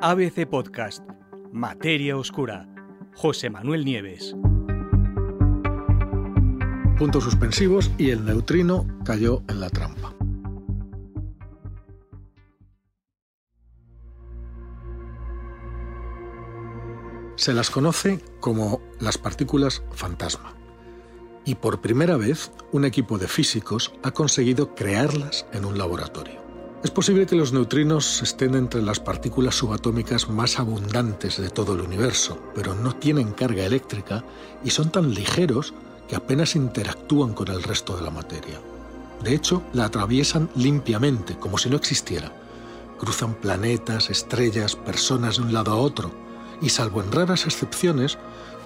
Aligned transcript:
ABC 0.00 0.46
Podcast, 0.46 1.02
Materia 1.52 2.16
Oscura, 2.16 2.68
José 3.16 3.50
Manuel 3.50 3.84
Nieves. 3.84 4.36
Puntos 6.96 7.24
suspensivos 7.24 7.90
y 7.98 8.10
el 8.10 8.24
neutrino 8.24 8.86
cayó 9.04 9.42
en 9.48 9.58
la 9.58 9.68
trampa. 9.70 10.14
Se 17.34 17.52
las 17.52 17.68
conoce 17.68 18.22
como 18.38 18.80
las 19.00 19.18
partículas 19.18 19.82
fantasma. 19.90 20.54
Y 21.44 21.56
por 21.56 21.80
primera 21.80 22.16
vez, 22.16 22.52
un 22.70 22.84
equipo 22.84 23.18
de 23.18 23.26
físicos 23.26 23.92
ha 24.04 24.12
conseguido 24.12 24.76
crearlas 24.76 25.44
en 25.52 25.64
un 25.64 25.76
laboratorio. 25.76 26.47
Es 26.84 26.92
posible 26.92 27.26
que 27.26 27.34
los 27.34 27.52
neutrinos 27.52 28.22
estén 28.22 28.54
entre 28.54 28.82
las 28.82 29.00
partículas 29.00 29.56
subatómicas 29.56 30.28
más 30.28 30.60
abundantes 30.60 31.36
de 31.36 31.50
todo 31.50 31.74
el 31.74 31.80
universo, 31.80 32.38
pero 32.54 32.76
no 32.76 32.94
tienen 32.94 33.32
carga 33.32 33.64
eléctrica 33.64 34.22
y 34.62 34.70
son 34.70 34.90
tan 34.90 35.12
ligeros 35.12 35.74
que 36.06 36.14
apenas 36.14 36.54
interactúan 36.54 37.32
con 37.32 37.48
el 37.48 37.64
resto 37.64 37.96
de 37.96 38.02
la 38.02 38.12
materia. 38.12 38.60
De 39.24 39.34
hecho, 39.34 39.64
la 39.72 39.86
atraviesan 39.86 40.50
limpiamente, 40.54 41.36
como 41.36 41.58
si 41.58 41.68
no 41.68 41.76
existiera. 41.76 42.32
Cruzan 43.00 43.34
planetas, 43.34 44.08
estrellas, 44.08 44.76
personas 44.76 45.38
de 45.38 45.42
un 45.42 45.52
lado 45.52 45.72
a 45.72 45.76
otro, 45.76 46.12
y 46.62 46.68
salvo 46.68 47.02
en 47.02 47.10
raras 47.10 47.44
excepciones, 47.44 48.18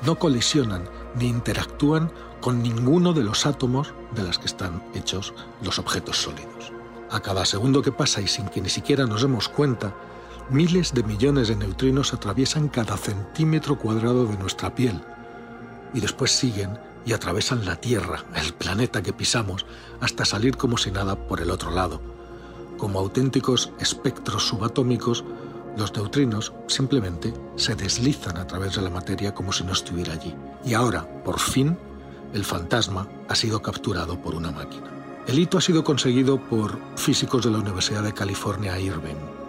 no 0.04 0.18
colisionan 0.18 0.84
ni 1.18 1.28
interactúan 1.28 2.12
con 2.42 2.62
ninguno 2.62 3.14
de 3.14 3.24
los 3.24 3.46
átomos 3.46 3.94
de 4.14 4.22
los 4.22 4.38
que 4.38 4.46
están 4.46 4.82
hechos 4.94 5.32
los 5.62 5.78
objetos 5.78 6.18
sólidos. 6.18 6.81
A 7.12 7.20
cada 7.20 7.44
segundo 7.44 7.82
que 7.82 7.92
pasa 7.92 8.22
y 8.22 8.26
sin 8.26 8.48
que 8.48 8.62
ni 8.62 8.70
siquiera 8.70 9.04
nos 9.04 9.20
demos 9.20 9.50
cuenta, 9.50 9.94
miles 10.48 10.94
de 10.94 11.02
millones 11.02 11.48
de 11.48 11.56
neutrinos 11.56 12.14
atraviesan 12.14 12.68
cada 12.68 12.96
centímetro 12.96 13.78
cuadrado 13.78 14.24
de 14.24 14.38
nuestra 14.38 14.74
piel 14.74 14.98
y 15.92 16.00
después 16.00 16.32
siguen 16.32 16.78
y 17.04 17.12
atravesan 17.12 17.66
la 17.66 17.76
Tierra, 17.76 18.24
el 18.34 18.54
planeta 18.54 19.02
que 19.02 19.12
pisamos, 19.12 19.66
hasta 20.00 20.24
salir 20.24 20.56
como 20.56 20.78
si 20.78 20.90
nada 20.90 21.14
por 21.26 21.42
el 21.42 21.50
otro 21.50 21.70
lado. 21.70 22.00
Como 22.78 22.98
auténticos 22.98 23.72
espectros 23.78 24.48
subatómicos, 24.48 25.22
los 25.76 25.94
neutrinos 25.94 26.54
simplemente 26.66 27.34
se 27.56 27.74
deslizan 27.74 28.38
a 28.38 28.46
través 28.46 28.74
de 28.74 28.80
la 28.80 28.90
materia 28.90 29.34
como 29.34 29.52
si 29.52 29.64
no 29.64 29.72
estuviera 29.72 30.14
allí. 30.14 30.34
Y 30.64 30.72
ahora, 30.72 31.06
por 31.24 31.38
fin, 31.38 31.76
el 32.32 32.46
fantasma 32.46 33.06
ha 33.28 33.34
sido 33.34 33.60
capturado 33.60 34.18
por 34.18 34.34
una 34.34 34.50
máquina. 34.50 35.01
El 35.26 35.38
hito 35.38 35.58
ha 35.58 35.60
sido 35.60 35.84
conseguido 35.84 36.38
por 36.38 36.78
físicos 36.96 37.44
de 37.44 37.50
la 37.50 37.58
Universidad 37.58 38.02
de 38.02 38.12
California, 38.12 38.78
Irvine. 38.78 39.41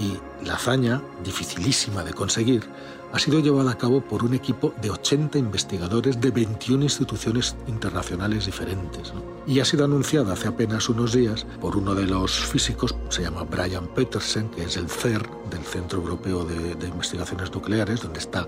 Y 0.00 0.16
la 0.46 0.54
hazaña, 0.54 1.02
dificilísima 1.22 2.02
de 2.02 2.14
conseguir, 2.14 2.64
ha 3.12 3.18
sido 3.18 3.40
llevada 3.40 3.72
a 3.72 3.78
cabo 3.78 4.00
por 4.00 4.24
un 4.24 4.32
equipo 4.32 4.72
de 4.80 4.90
80 4.90 5.36
investigadores 5.36 6.20
de 6.22 6.30
21 6.30 6.84
instituciones 6.84 7.54
internacionales 7.66 8.46
diferentes. 8.46 9.12
Y 9.46 9.60
ha 9.60 9.64
sido 9.66 9.84
anunciada 9.84 10.32
hace 10.32 10.48
apenas 10.48 10.88
unos 10.88 11.12
días 11.12 11.44
por 11.60 11.76
uno 11.76 11.94
de 11.94 12.06
los 12.06 12.32
físicos, 12.46 12.94
se 13.10 13.22
llama 13.22 13.42
Brian 13.42 13.88
Petersen, 13.88 14.48
que 14.48 14.62
es 14.64 14.78
el 14.78 14.88
CER 14.88 15.28
del 15.50 15.62
Centro 15.64 15.98
Europeo 15.98 16.44
de, 16.44 16.76
de 16.76 16.88
Investigaciones 16.88 17.52
Nucleares, 17.52 18.00
donde 18.00 18.20
está 18.20 18.46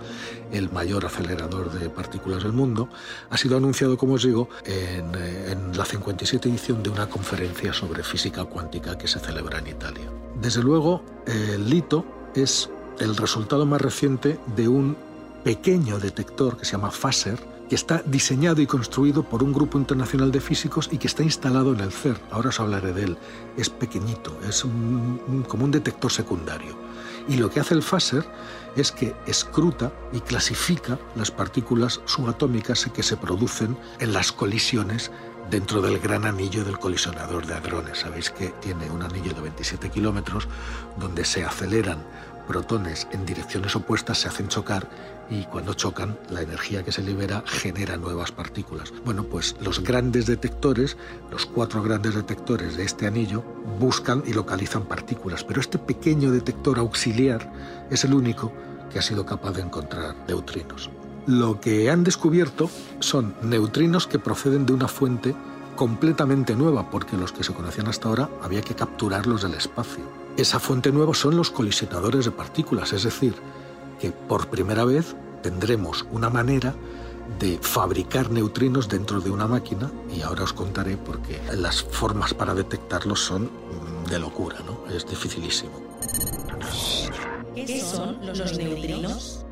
el 0.52 0.70
mayor 0.70 1.04
acelerador 1.04 1.70
de 1.72 1.90
partículas 1.90 2.44
del 2.44 2.52
mundo. 2.52 2.88
Ha 3.28 3.36
sido 3.36 3.58
anunciado, 3.58 3.98
como 3.98 4.14
os 4.14 4.22
digo, 4.22 4.48
en, 4.64 5.14
en 5.50 5.76
la 5.76 5.84
57 5.84 6.48
edición 6.48 6.82
de 6.82 6.88
una 6.88 7.08
conferencia 7.10 7.74
sobre 7.74 8.02
física 8.04 8.44
cuántica 8.46 8.96
que 8.96 9.06
se 9.06 9.18
celebra 9.18 9.58
en 9.58 9.66
Italia. 9.66 10.08
Desde 10.42 10.60
luego, 10.60 11.04
el 11.24 11.72
hito 11.72 12.04
es 12.34 12.68
el 12.98 13.16
resultado 13.16 13.64
más 13.64 13.80
reciente 13.80 14.40
de 14.56 14.66
un 14.66 14.96
pequeño 15.44 16.00
detector 16.00 16.56
que 16.56 16.64
se 16.64 16.72
llama 16.72 16.90
FASER, 16.90 17.38
que 17.68 17.76
está 17.76 18.02
diseñado 18.04 18.60
y 18.60 18.66
construido 18.66 19.22
por 19.22 19.44
un 19.44 19.52
grupo 19.52 19.78
internacional 19.78 20.32
de 20.32 20.40
físicos 20.40 20.88
y 20.90 20.98
que 20.98 21.06
está 21.06 21.22
instalado 21.22 21.72
en 21.72 21.78
el 21.78 21.92
CER. 21.92 22.20
Ahora 22.32 22.48
os 22.48 22.58
hablaré 22.58 22.92
de 22.92 23.04
él. 23.04 23.18
Es 23.56 23.70
pequeñito, 23.70 24.36
es 24.46 24.62
como 24.62 25.64
un 25.64 25.70
detector 25.70 26.10
secundario. 26.10 26.76
Y 27.28 27.36
lo 27.36 27.48
que 27.48 27.60
hace 27.60 27.74
el 27.74 27.84
FASER 27.84 28.24
es 28.74 28.90
que 28.90 29.14
escruta 29.28 29.92
y 30.12 30.18
clasifica 30.18 30.98
las 31.14 31.30
partículas 31.30 32.00
subatómicas 32.04 32.86
que 32.92 33.04
se 33.04 33.16
producen 33.16 33.78
en 34.00 34.12
las 34.12 34.32
colisiones 34.32 35.12
dentro 35.50 35.82
del 35.82 35.98
gran 35.98 36.24
anillo 36.24 36.64
del 36.64 36.78
colisionador 36.78 37.46
de 37.46 37.54
hadrones. 37.54 37.98
Sabéis 37.98 38.30
que 38.30 38.48
tiene 38.60 38.90
un 38.90 39.02
anillo 39.02 39.34
de 39.34 39.40
27 39.40 39.90
kilómetros 39.90 40.48
donde 40.98 41.24
se 41.24 41.44
aceleran 41.44 42.04
protones 42.46 43.06
en 43.12 43.24
direcciones 43.24 43.74
opuestas 43.76 44.18
se 44.18 44.28
hacen 44.28 44.48
chocar 44.48 44.88
y 45.30 45.44
cuando 45.44 45.74
chocan 45.74 46.18
la 46.28 46.42
energía 46.42 46.82
que 46.82 46.92
se 46.92 47.02
libera 47.02 47.42
genera 47.46 47.96
nuevas 47.96 48.32
partículas. 48.32 48.92
Bueno, 49.04 49.24
pues 49.24 49.56
los 49.60 49.82
grandes 49.82 50.26
detectores, 50.26 50.96
los 51.30 51.46
cuatro 51.46 51.82
grandes 51.82 52.14
detectores 52.14 52.76
de 52.76 52.84
este 52.84 53.06
anillo, 53.06 53.42
buscan 53.78 54.22
y 54.26 54.32
localizan 54.32 54.84
partículas, 54.84 55.44
pero 55.44 55.60
este 55.60 55.78
pequeño 55.78 56.30
detector 56.30 56.78
auxiliar 56.78 57.50
es 57.90 58.04
el 58.04 58.14
único 58.14 58.52
que 58.92 58.98
ha 58.98 59.02
sido 59.02 59.24
capaz 59.24 59.52
de 59.52 59.62
encontrar 59.62 60.14
neutrinos. 60.28 60.90
Lo 61.26 61.60
que 61.60 61.90
han 61.90 62.02
descubierto 62.02 62.68
son 62.98 63.34
neutrinos 63.42 64.06
que 64.06 64.18
proceden 64.18 64.66
de 64.66 64.72
una 64.72 64.88
fuente 64.88 65.34
completamente 65.76 66.56
nueva, 66.56 66.90
porque 66.90 67.16
los 67.16 67.32
que 67.32 67.44
se 67.44 67.54
conocían 67.54 67.88
hasta 67.88 68.08
ahora 68.08 68.28
había 68.42 68.62
que 68.62 68.74
capturarlos 68.74 69.42
del 69.42 69.54
espacio. 69.54 70.02
Esa 70.36 70.58
fuente 70.58 70.90
nueva 70.90 71.14
son 71.14 71.36
los 71.36 71.50
colisionadores 71.50 72.24
de 72.24 72.30
partículas, 72.30 72.92
es 72.92 73.04
decir, 73.04 73.34
que 74.00 74.10
por 74.10 74.48
primera 74.48 74.84
vez 74.84 75.14
tendremos 75.42 76.06
una 76.10 76.28
manera 76.28 76.74
de 77.38 77.58
fabricar 77.60 78.30
neutrinos 78.30 78.88
dentro 78.88 79.20
de 79.20 79.30
una 79.30 79.46
máquina 79.46 79.90
y 80.14 80.22
ahora 80.22 80.44
os 80.44 80.52
contaré 80.52 80.96
porque 80.96 81.40
las 81.54 81.82
formas 81.82 82.34
para 82.34 82.54
detectarlos 82.54 83.20
son 83.20 83.48
de 84.10 84.18
locura, 84.18 84.58
¿no? 84.66 84.92
Es 84.92 85.06
dificilísimo. 85.06 85.72
¿Qué 87.54 87.80
son 87.80 88.26
los 88.26 88.58
neutrinos? 88.58 89.46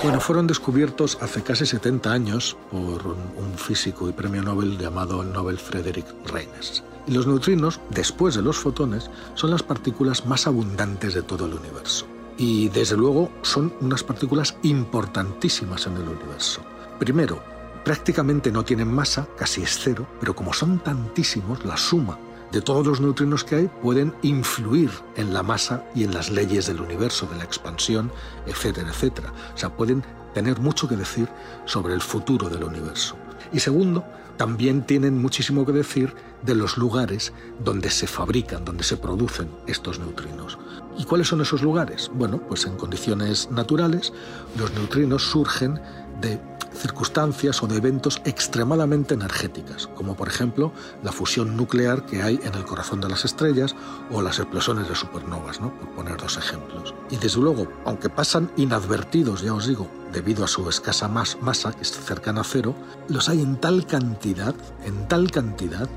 Bueno, 0.00 0.20
fueron 0.20 0.46
descubiertos 0.46 1.18
hace 1.20 1.42
casi 1.42 1.66
70 1.66 2.12
años 2.12 2.56
por 2.70 3.04
un, 3.04 3.18
físico 3.56 4.08
y 4.08 4.12
premio 4.12 4.42
Nobel 4.42 4.78
llamado 4.78 5.22
el 5.22 5.32
Nobel 5.32 5.58
Frederick 5.58 6.06
Reines. 6.26 6.84
Y 7.08 7.12
los 7.12 7.26
neutrinos, 7.26 7.80
después 7.90 8.36
de 8.36 8.42
los 8.42 8.56
fotones, 8.56 9.10
son 9.34 9.50
las 9.50 9.64
partículas 9.64 10.24
más 10.24 10.46
abundantes 10.46 11.14
de 11.14 11.22
todo 11.22 11.46
el 11.46 11.54
universo. 11.54 12.06
Y 12.36 12.68
desde 12.68 12.96
luego 12.96 13.32
son 13.42 13.74
unas 13.80 14.04
partículas 14.04 14.56
importantísimas 14.62 15.86
en 15.88 15.96
el 15.96 16.08
universo. 16.08 16.60
Primero, 17.00 17.42
prácticamente 17.84 18.52
no 18.52 18.64
tienen 18.64 18.92
masa, 18.92 19.26
casi 19.36 19.62
es 19.62 19.80
cero, 19.82 20.06
pero 20.20 20.36
como 20.36 20.52
son 20.52 20.78
tantísimos, 20.78 21.64
la 21.64 21.76
suma 21.76 22.16
de 22.52 22.60
todos 22.60 22.86
los 22.86 23.00
neutrinos 23.00 23.44
que 23.44 23.56
hay 23.56 23.70
pueden 23.82 24.14
influir 24.22 24.90
en 25.16 25.34
la 25.34 25.42
masa 25.42 25.84
y 25.94 26.04
en 26.04 26.14
las 26.14 26.30
leyes 26.30 26.66
del 26.66 26.80
universo, 26.80 27.26
de 27.26 27.36
la 27.36 27.44
expansión, 27.44 28.10
etcétera, 28.46 28.88
etcétera. 28.88 29.32
O 29.54 29.58
sea, 29.58 29.76
pueden 29.76 30.02
tener 30.34 30.58
mucho 30.60 30.88
que 30.88 30.96
decir 30.96 31.28
sobre 31.64 31.94
el 31.94 32.00
futuro 32.00 32.48
del 32.48 32.64
universo. 32.64 33.16
Y 33.52 33.60
segundo, 33.60 34.04
también 34.36 34.86
tienen 34.86 35.20
muchísimo 35.20 35.66
que 35.66 35.72
decir 35.72 36.14
de 36.42 36.54
los 36.54 36.78
lugares 36.78 37.32
donde 37.64 37.90
se 37.90 38.06
fabrican, 38.06 38.64
donde 38.64 38.84
se 38.84 38.96
producen 38.96 39.50
estos 39.66 39.98
neutrinos. 39.98 40.58
¿Y 40.96 41.04
cuáles 41.04 41.28
son 41.28 41.40
esos 41.40 41.62
lugares? 41.62 42.10
Bueno, 42.14 42.40
pues 42.48 42.64
en 42.64 42.76
condiciones 42.76 43.50
naturales 43.50 44.12
los 44.56 44.72
neutrinos 44.72 45.24
surgen 45.24 45.80
de 46.20 46.40
circunstancias 46.78 47.62
o 47.62 47.66
de 47.66 47.76
eventos 47.76 48.20
extremadamente 48.24 49.14
energéticas, 49.14 49.88
como 49.88 50.16
por 50.16 50.28
ejemplo 50.28 50.72
la 51.02 51.12
fusión 51.12 51.56
nuclear 51.56 52.06
que 52.06 52.22
hay 52.22 52.40
en 52.42 52.54
el 52.54 52.64
corazón 52.64 53.00
de 53.00 53.08
las 53.08 53.24
estrellas 53.24 53.74
o 54.10 54.22
las 54.22 54.38
explosiones 54.38 54.88
de 54.88 54.94
supernovas, 54.94 55.60
¿no? 55.60 55.76
por 55.78 55.90
poner 55.90 56.16
dos 56.16 56.36
ejemplos. 56.36 56.94
Y 57.10 57.16
desde 57.16 57.40
luego, 57.40 57.66
aunque 57.84 58.08
pasan 58.08 58.50
inadvertidos, 58.56 59.42
ya 59.42 59.54
os 59.54 59.66
digo, 59.66 59.88
debido 60.12 60.44
a 60.44 60.48
su 60.48 60.68
escasa 60.68 61.08
masa, 61.08 61.72
que 61.72 61.82
es 61.82 61.92
cercana 61.92 62.40
a 62.40 62.44
cero, 62.44 62.74
los 63.08 63.28
hay 63.28 63.42
en 63.42 63.56
tal 63.56 63.86
cantidad, 63.86 64.54
en 64.84 65.08
tal 65.08 65.30
cantidad, 65.30 65.88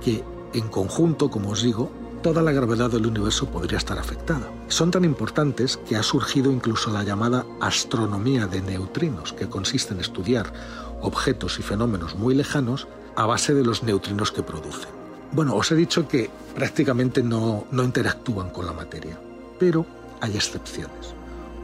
que 0.00 0.24
en 0.54 0.68
conjunto, 0.68 1.30
como 1.30 1.50
os 1.50 1.62
digo, 1.62 1.90
toda 2.22 2.40
la 2.40 2.52
gravedad 2.52 2.90
del 2.90 3.06
universo 3.06 3.46
podría 3.46 3.78
estar 3.78 3.98
afectada. 3.98 4.48
Son 4.68 4.92
tan 4.92 5.04
importantes 5.04 5.76
que 5.76 5.96
ha 5.96 6.02
surgido 6.04 6.52
incluso 6.52 6.92
la 6.92 7.02
llamada 7.02 7.44
astronomía 7.60 8.46
de 8.46 8.62
neutrinos, 8.62 9.32
que 9.32 9.48
consiste 9.48 9.92
en 9.92 10.00
estudiar 10.00 10.52
objetos 11.00 11.58
y 11.58 11.62
fenómenos 11.62 12.14
muy 12.14 12.34
lejanos 12.34 12.86
a 13.16 13.26
base 13.26 13.54
de 13.54 13.64
los 13.64 13.82
neutrinos 13.82 14.30
que 14.30 14.44
producen. 14.44 14.88
Bueno, 15.32 15.56
os 15.56 15.72
he 15.72 15.74
dicho 15.74 16.06
que 16.06 16.30
prácticamente 16.54 17.22
no, 17.22 17.66
no 17.72 17.82
interactúan 17.82 18.50
con 18.50 18.66
la 18.66 18.72
materia, 18.72 19.18
pero 19.58 19.84
hay 20.20 20.36
excepciones. 20.36 21.14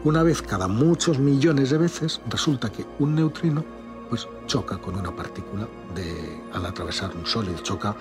Una 0.02 0.24
vez 0.24 0.42
cada 0.42 0.66
muchos 0.66 1.18
millones 1.18 1.70
de 1.70 1.78
veces 1.78 2.20
resulta 2.28 2.70
que 2.70 2.84
un 2.98 3.14
neutrino 3.14 3.64
pues 4.08 4.26
choca 4.46 4.78
con 4.78 4.96
una 4.96 5.14
partícula 5.14 5.68
de, 5.94 6.40
al 6.52 6.66
atravesar 6.66 7.14
un 7.14 7.26
sólido, 7.26 7.58
choca 7.58 7.94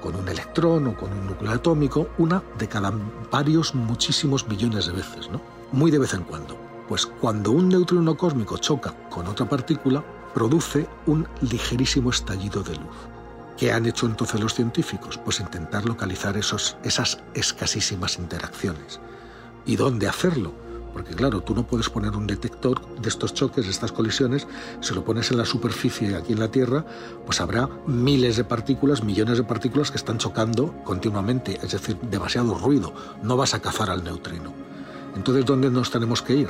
con 0.00 0.14
un 0.16 0.28
electrón 0.28 0.86
o 0.86 0.96
con 0.96 1.12
un 1.12 1.26
núcleo 1.26 1.52
atómico, 1.52 2.08
una 2.18 2.42
de 2.58 2.68
cada 2.68 2.92
varios, 3.30 3.74
muchísimos 3.74 4.48
millones 4.48 4.86
de 4.86 4.92
veces, 4.92 5.30
¿no? 5.30 5.40
Muy 5.72 5.90
de 5.90 5.98
vez 5.98 6.14
en 6.14 6.24
cuando. 6.24 6.56
Pues 6.88 7.06
cuando 7.06 7.50
un 7.50 7.68
neutrino 7.68 8.16
cósmico 8.16 8.56
choca 8.58 8.94
con 9.10 9.26
otra 9.26 9.48
partícula, 9.48 10.02
produce 10.32 10.86
un 11.06 11.26
ligerísimo 11.40 12.10
estallido 12.10 12.62
de 12.62 12.76
luz. 12.76 12.96
¿Qué 13.56 13.72
han 13.72 13.86
hecho 13.86 14.06
entonces 14.06 14.40
los 14.40 14.54
científicos? 14.54 15.18
Pues 15.18 15.40
intentar 15.40 15.84
localizar 15.84 16.36
esos, 16.36 16.76
esas 16.84 17.18
escasísimas 17.34 18.18
interacciones. 18.18 19.00
¿Y 19.66 19.76
dónde 19.76 20.08
hacerlo? 20.08 20.67
Porque 20.98 21.14
claro, 21.14 21.40
tú 21.42 21.54
no 21.54 21.64
puedes 21.64 21.88
poner 21.88 22.16
un 22.16 22.26
detector 22.26 22.84
de 23.00 23.08
estos 23.08 23.32
choques, 23.32 23.66
de 23.66 23.70
estas 23.70 23.92
colisiones, 23.92 24.48
si 24.80 24.96
lo 24.96 25.04
pones 25.04 25.30
en 25.30 25.38
la 25.38 25.44
superficie 25.44 26.16
aquí 26.16 26.32
en 26.32 26.40
la 26.40 26.50
Tierra, 26.50 26.84
pues 27.24 27.40
habrá 27.40 27.68
miles 27.86 28.36
de 28.36 28.42
partículas, 28.42 29.04
millones 29.04 29.38
de 29.38 29.44
partículas 29.44 29.92
que 29.92 29.96
están 29.96 30.18
chocando 30.18 30.74
continuamente, 30.82 31.56
es 31.62 31.70
decir, 31.70 31.96
demasiado 32.10 32.58
ruido, 32.58 32.92
no 33.22 33.36
vas 33.36 33.54
a 33.54 33.60
cazar 33.60 33.90
al 33.90 34.02
neutrino. 34.02 34.52
Entonces, 35.14 35.46
¿dónde 35.46 35.70
nos 35.70 35.92
tenemos 35.92 36.20
que 36.20 36.34
ir? 36.34 36.48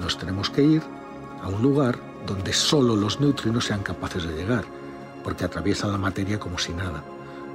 Nos 0.00 0.16
tenemos 0.16 0.48
que 0.48 0.62
ir 0.62 0.82
a 1.42 1.48
un 1.48 1.60
lugar 1.60 1.98
donde 2.26 2.54
solo 2.54 2.96
los 2.96 3.20
neutrinos 3.20 3.66
sean 3.66 3.82
capaces 3.82 4.22
de 4.22 4.34
llegar, 4.34 4.64
porque 5.22 5.44
atraviesan 5.44 5.92
la 5.92 5.98
materia 5.98 6.40
como 6.40 6.58
si 6.58 6.72
nada. 6.72 7.04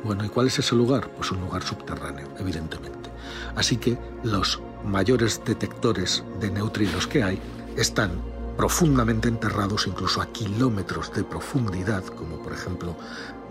Bueno, 0.05 0.23
¿y 0.23 0.29
cuál 0.29 0.45
es 0.45 0.59
ese 0.59 0.75
lugar? 0.75 1.09
Pues 1.17 1.31
un 1.31 1.41
lugar 1.41 1.63
subterráneo, 1.63 2.27
evidentemente. 2.37 3.09
Así 3.55 3.77
que 3.77 3.97
los 4.23 4.61
mayores 4.83 5.41
detectores 5.43 6.23
de 6.39 6.51
neutrinos 6.51 7.07
que 7.07 7.23
hay 7.23 7.41
están 7.75 8.11
profundamente 8.55 9.27
enterrados 9.27 9.87
incluso 9.87 10.21
a 10.21 10.27
kilómetros 10.27 11.11
de 11.11 11.23
profundidad, 11.23 12.03
como 12.03 12.37
por 12.37 12.53
ejemplo 12.53 12.95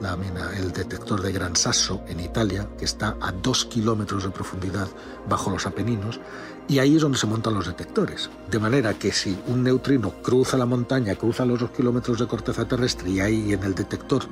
la 0.01 0.17
mina, 0.17 0.57
el 0.57 0.73
detector 0.73 1.21
de 1.23 1.33
Gran 1.33 1.57
Sasso 1.57 2.03
en 2.07 2.21
Italia, 2.21 2.69
que 2.79 2.85
está 2.85 3.17
a 3.21 3.33
dos 3.33 3.65
kilómetros 3.65 4.23
de 4.23 4.31
profundidad 4.31 4.87
bajo 5.29 5.51
los 5.51 5.67
Apeninos, 5.67 6.21
y 6.69 6.79
ahí 6.79 6.95
es 6.95 7.03
donde 7.03 7.19
se 7.19 7.27
montan 7.27 7.55
los 7.55 7.67
detectores. 7.67 8.31
De 8.49 8.61
manera 8.61 8.95
que 8.95 9.11
si 9.11 9.37
un 9.49 9.65
neutrino 9.65 10.13
cruza 10.23 10.57
la 10.57 10.67
montaña, 10.67 11.17
cruza 11.17 11.45
los 11.45 11.59
dos 11.59 11.71
kilómetros 11.73 12.21
de 12.21 12.29
corteza 12.29 12.65
terrestre 12.65 13.11
y 13.11 13.19
ahí 13.19 13.53
en 13.53 13.65
el 13.65 13.75
detector 13.75 14.23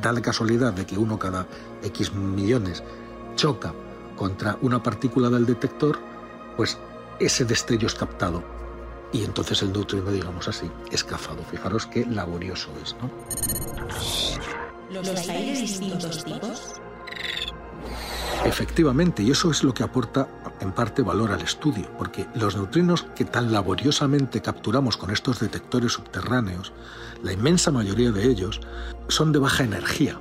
da 0.00 0.12
la 0.12 0.22
casualidad 0.22 0.72
de 0.72 0.86
que 0.86 0.98
uno 0.98 1.18
cada 1.18 1.46
X 1.82 2.12
millones 2.14 2.82
choca 3.36 3.72
contra 4.16 4.58
una 4.62 4.82
partícula 4.82 5.30
del 5.30 5.46
detector, 5.46 5.98
pues 6.56 6.78
ese 7.20 7.44
destello 7.44 7.86
es 7.86 7.94
captado 7.94 8.42
y 9.12 9.24
entonces 9.24 9.62
el 9.62 9.72
neutrino, 9.72 10.10
digamos 10.10 10.48
así, 10.48 10.70
es 10.90 11.02
cazado. 11.02 11.42
Fijaros 11.44 11.86
qué 11.86 12.04
laborioso 12.06 12.70
es, 12.82 12.94
¿no? 13.00 13.10
¿Los 14.90 15.28
hay 15.28 15.52
de 15.52 15.60
distintos 15.60 16.24
tipos? 16.24 16.74
Efectivamente, 18.44 19.22
y 19.22 19.30
eso 19.30 19.50
es 19.50 19.62
lo 19.62 19.72
que 19.72 19.82
aporta 19.82 20.28
en 20.60 20.72
parte 20.72 21.02
valor 21.02 21.32
al 21.32 21.42
estudio, 21.42 21.90
porque 21.96 22.26
los 22.34 22.56
neutrinos 22.56 23.06
que 23.14 23.24
tan 23.24 23.52
laboriosamente 23.52 24.40
capturamos 24.40 24.96
con 24.96 25.10
estos 25.10 25.40
detectores 25.40 25.92
subterráneos, 25.92 26.72
la 27.22 27.32
inmensa 27.32 27.70
mayoría 27.70 28.10
de 28.10 28.24
ellos 28.28 28.60
son 29.08 29.32
de 29.32 29.38
baja 29.38 29.64
energía. 29.64 30.18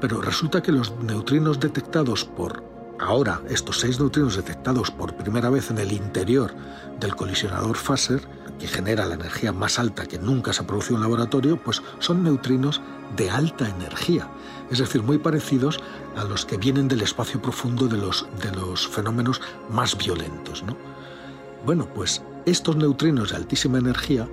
Pero 0.00 0.20
resulta 0.20 0.62
que 0.62 0.72
los 0.72 0.92
neutrinos 1.02 1.60
detectados 1.60 2.24
por 2.24 2.72
Ahora, 3.02 3.40
estos 3.50 3.80
seis 3.80 3.98
neutrinos 3.98 4.36
detectados 4.36 4.92
por 4.92 5.16
primera 5.16 5.50
vez 5.50 5.72
en 5.72 5.78
el 5.78 5.90
interior 5.90 6.54
del 7.00 7.16
colisionador 7.16 7.76
Faser, 7.76 8.20
que 8.60 8.68
genera 8.68 9.06
la 9.06 9.14
energía 9.14 9.52
más 9.52 9.80
alta 9.80 10.06
que 10.06 10.20
nunca 10.20 10.52
se 10.52 10.62
ha 10.62 10.66
producido 10.68 10.94
en 10.96 11.02
laboratorio, 11.02 11.60
pues 11.60 11.82
son 11.98 12.22
neutrinos 12.22 12.80
de 13.16 13.28
alta 13.28 13.68
energía, 13.68 14.28
es 14.72 14.78
decir, 14.78 15.02
muy 15.02 15.18
parecidos 15.18 15.78
a 16.16 16.24
los 16.24 16.46
que 16.46 16.56
vienen 16.56 16.88
del 16.88 17.02
espacio 17.02 17.40
profundo 17.40 17.86
de 17.88 17.98
los, 17.98 18.26
de 18.42 18.50
los 18.52 18.88
fenómenos 18.88 19.40
más 19.70 19.96
violentos. 19.96 20.62
¿no? 20.62 20.76
Bueno, 21.66 21.86
pues 21.94 22.22
estos 22.46 22.76
neutrinos 22.76 23.30
de 23.30 23.36
altísima 23.36 23.78
energía 23.78 24.26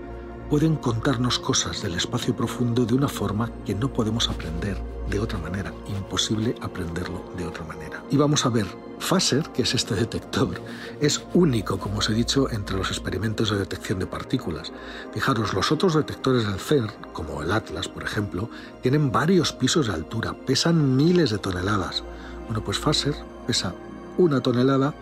pueden 0.49 0.75
contarnos 0.75 1.37
cosas 1.37 1.83
del 1.83 1.93
espacio 1.93 2.35
profundo 2.35 2.85
de 2.85 2.95
una 2.95 3.07
forma 3.07 3.51
que 3.65 3.75
no 3.75 3.93
podemos 3.93 4.29
aprender 4.29 4.77
de 5.07 5.19
otra 5.19 5.37
manera, 5.37 5.73
imposible 5.87 6.55
aprenderlo 6.61 7.23
de 7.37 7.45
otra 7.45 7.63
manera. 7.65 8.03
Y 8.09 8.17
vamos 8.17 8.45
a 8.45 8.49
ver, 8.49 8.65
FASER, 8.99 9.49
que 9.49 9.61
es 9.61 9.75
este 9.75 9.95
detector, 9.95 10.61
es 10.99 11.23
único, 11.33 11.77
como 11.77 11.99
os 11.99 12.09
he 12.09 12.13
dicho, 12.13 12.49
entre 12.51 12.77
los 12.77 12.89
experimentos 12.89 13.51
de 13.51 13.57
detección 13.57 13.99
de 13.99 14.07
partículas. 14.07 14.71
Fijaros, 15.13 15.53
los 15.53 15.71
otros 15.71 15.93
detectores 15.93 16.47
del 16.47 16.59
CERN, 16.59 16.91
como 17.13 17.41
el 17.43 17.51
Atlas, 17.51 17.87
por 17.87 18.03
ejemplo, 18.03 18.49
tienen 18.81 19.11
varios 19.11 19.53
pisos 19.53 19.87
de 19.87 19.93
altura, 19.93 20.35
pesan 20.45 20.95
miles 20.95 21.29
de 21.29 21.37
toneladas. 21.37 22.03
Bueno, 22.45 22.63
pues 22.63 22.79
FASER 22.79 23.15
pesa 23.45 23.75
una 24.17 24.41
tonelada, 24.41 24.93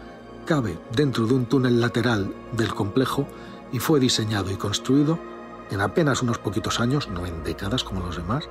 cabe 0.45 0.77
dentro 0.93 1.25
de 1.25 1.33
un 1.33 1.45
túnel 1.45 1.79
lateral 1.79 2.33
del 2.51 2.73
complejo 2.73 3.27
y 3.71 3.79
fue 3.79 3.99
diseñado 3.99 4.51
y 4.51 4.55
construido 4.55 5.36
en 5.71 5.81
apenas 5.81 6.21
unos 6.21 6.37
poquitos 6.37 6.79
años, 6.79 7.09
no 7.09 7.25
en 7.25 7.43
décadas 7.43 7.83
como 7.83 8.05
los 8.05 8.17
demás, 8.17 8.49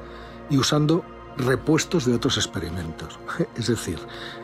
y 0.51 0.59
usando 0.59 1.05
repuestos 1.37 2.05
de 2.05 2.15
otros 2.15 2.37
experimentos. 2.37 3.19
Es 3.57 3.67
decir, 3.67 3.99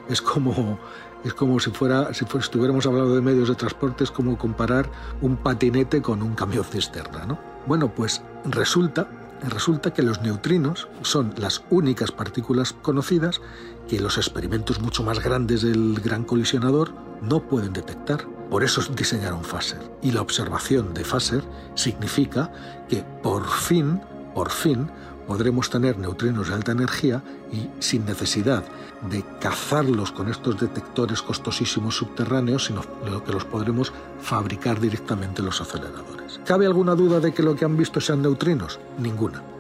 es 0.08 0.20
como, 0.20 0.78
es 1.24 1.34
como 1.34 1.58
si, 1.60 1.70
fuera, 1.70 2.12
si 2.14 2.24
estuviéramos 2.38 2.86
hablando 2.86 3.14
de 3.14 3.20
medios 3.20 3.48
de 3.48 3.54
transporte, 3.54 4.04
es 4.04 4.10
como 4.10 4.36
comparar 4.36 4.90
un 5.20 5.36
patinete 5.36 6.02
con 6.02 6.22
un 6.22 6.34
camión 6.34 6.64
cisterna. 6.64 7.26
¿no? 7.26 7.38
Bueno, 7.66 7.92
pues 7.94 8.22
resulta, 8.44 9.08
resulta 9.48 9.92
que 9.92 10.02
los 10.02 10.22
neutrinos 10.22 10.88
son 11.02 11.34
las 11.36 11.62
únicas 11.70 12.10
partículas 12.10 12.72
conocidas 12.72 13.40
que 13.88 14.00
los 14.00 14.16
experimentos 14.16 14.80
mucho 14.80 15.02
más 15.02 15.20
grandes 15.20 15.62
del 15.62 16.00
gran 16.00 16.24
colisionador 16.24 16.94
no 17.20 17.40
pueden 17.40 17.72
detectar. 17.72 18.26
Por 18.50 18.64
eso 18.64 18.82
diseñaron 18.94 19.44
FASER. 19.44 19.80
Y 20.02 20.12
la 20.12 20.20
observación 20.20 20.94
de 20.94 21.04
FASER 21.04 21.42
significa 21.74 22.52
que 22.88 23.04
por 23.22 23.48
fin, 23.48 24.00
por 24.34 24.50
fin, 24.50 24.90
podremos 25.26 25.70
tener 25.70 25.98
neutrinos 25.98 26.48
de 26.48 26.54
alta 26.54 26.72
energía 26.72 27.22
y 27.52 27.68
sin 27.82 28.04
necesidad 28.04 28.64
de 29.10 29.24
cazarlos 29.40 30.12
con 30.12 30.28
estos 30.28 30.60
detectores 30.60 31.22
costosísimos 31.22 31.96
subterráneos, 31.96 32.66
sino 32.66 32.82
que 33.24 33.32
los 33.32 33.44
podremos 33.44 33.92
fabricar 34.20 34.80
directamente 34.80 35.40
en 35.40 35.46
los 35.46 35.60
aceleradores. 35.60 36.40
¿Cabe 36.44 36.66
alguna 36.66 36.94
duda 36.94 37.20
de 37.20 37.32
que 37.32 37.42
lo 37.42 37.54
que 37.56 37.64
han 37.64 37.76
visto 37.76 38.00
sean 38.00 38.22
neutrinos? 38.22 38.78
Ninguna. 38.98 39.51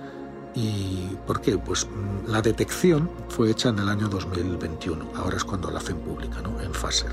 ¿Y 0.54 1.16
por 1.26 1.40
qué? 1.40 1.56
Pues 1.56 1.86
mm, 1.86 2.30
la 2.30 2.42
detección 2.42 3.10
fue 3.28 3.50
hecha 3.50 3.70
en 3.70 3.78
el 3.78 3.88
año 3.88 4.08
2021, 4.08 5.12
ahora 5.16 5.36
es 5.36 5.44
cuando 5.44 5.70
la 5.70 5.78
hacen 5.78 5.98
pública, 5.98 6.42
¿no? 6.42 6.60
en 6.60 6.74
FASER. 6.74 7.12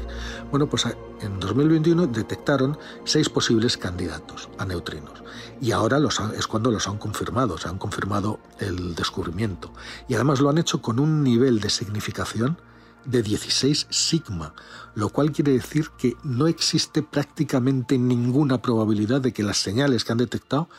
Bueno, 0.52 0.68
pues 0.68 0.86
en 1.22 1.40
2021 1.40 2.08
detectaron 2.08 2.78
seis 3.06 3.30
posibles 3.30 3.78
candidatos 3.78 4.50
a 4.58 4.66
neutrinos 4.66 5.24
y 5.62 5.72
ahora 5.72 6.00
es 6.38 6.48
cuando 6.48 6.72
los 6.72 6.88
han 6.88 6.98
confirmado, 6.98 7.58
se 7.58 7.70
han 7.70 7.78
confirmado 7.78 8.40
el 8.60 8.96
descubrimiento. 8.96 9.72
Y 10.08 10.16
además 10.16 10.40
lo 10.40 10.50
han 10.50 10.58
hecho 10.58 10.82
con 10.82 11.00
un 11.00 11.24
nivel 11.24 11.60
de 11.60 11.70
significación 11.70 12.58
de 13.06 13.24
16 13.24 13.88
sigma, 13.90 14.54
lo 14.96 15.10
cual 15.10 15.32
quiere 15.32 15.54
decir 15.54 15.90
que 15.98 16.18
no 16.24 16.48
existe 16.48 17.02
prácticamente 17.04 17.98
ninguna 17.98 18.62
probabilidad 18.62 19.22
de 19.22 19.34
que 19.34 19.44
las 19.44 19.58
señales 19.58 20.04
que 20.04 20.12
han 20.12 20.18
detectado 20.18 20.70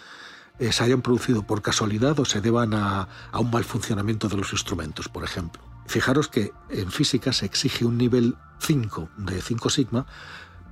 eh, 0.61 0.73
se 0.73 0.85
hayan 0.85 1.01
producido 1.01 1.43
por 1.43 1.63
casualidad 1.63 2.21
o 2.21 2.27
se 2.27 2.43
deban 2.43 2.75
a, 2.75 3.09
un 3.33 3.51
mal 3.51 3.65
funcionamiento 3.65 4.29
de 4.29 4.37
los 4.37 4.53
instrumentos, 4.53 5.09
por 5.09 5.25
ejemplo. 5.25 5.63
Fijaros 5.87 6.29
que 6.29 6.53
en 6.69 6.93
física 6.93 7.33
se 7.33 7.47
exige 7.47 7.87
un 7.87 7.97
nivel 7.97 8.37
5 8.59 9.09
de 9.17 9.41
5 9.41 9.71
sigma 9.71 10.07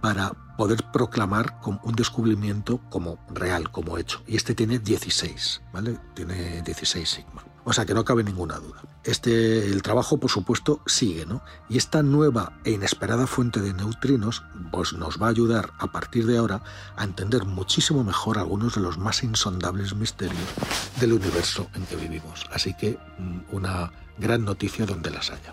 para 0.03 0.33
poder 0.59 0.85
proclamar 0.93 1.59
un 1.83 1.95
descubrimiento 1.95 2.83
como 2.91 3.19
real, 3.31 3.71
como 3.71 3.97
hecho. 3.97 4.23
Y 4.27 4.37
este 4.37 4.55
tiene 4.55 4.79
16, 4.79 5.63
¿vale? 5.73 5.99
Tiene 6.15 6.61
16 6.63 7.09
sigma. 7.09 7.48
O 7.69 7.75
sea 7.75 7.85
que 7.85 7.93
no 7.93 8.03
cabe 8.03 8.25
ninguna 8.25 8.57
duda. 8.57 8.81
Este, 9.05 9.67
el 9.67 9.83
trabajo, 9.83 10.17
por 10.17 10.31
supuesto, 10.31 10.81
sigue, 10.87 11.27
¿no? 11.27 11.43
Y 11.69 11.77
esta 11.77 12.03
nueva 12.03 12.55
e 12.65 12.71
inesperada 12.71 13.27
fuente 13.27 13.61
de 13.61 13.75
neutrinos 13.75 14.43
pues, 14.73 14.95
nos 14.95 15.21
va 15.21 15.27
a 15.27 15.31
ayudar 15.31 15.75
a 15.79 15.93
partir 15.93 16.25
de 16.25 16.39
ahora 16.39 16.63
a 16.97 17.05
entender 17.05 17.45
muchísimo 17.45 18.05
mejor 18.05 18.39
algunos 18.39 18.77
de 18.77 18.81
los 18.81 18.97
más 18.97 19.23
insondables 19.23 19.95
misterios 19.95 20.49
del 20.99 21.13
universo 21.13 21.69
en 21.75 21.85
que 21.85 21.97
vivimos. 21.97 22.47
Así 22.51 22.73
que 22.73 22.99
mm, 23.19 23.55
una 23.55 23.93
gran 24.17 24.47
noticia 24.47 24.87
donde 24.87 25.11
las 25.11 25.31
haya. 25.31 25.53